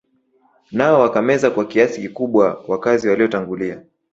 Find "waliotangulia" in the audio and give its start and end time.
3.09-3.83